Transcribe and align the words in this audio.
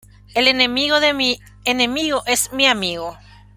El 0.33 0.47
enemigo 0.47 0.99
de 0.99 1.13
mi 1.13 1.39
enemigo 1.63 2.23
es 2.25 2.51
mi 2.53 2.65
amigo 2.65 3.19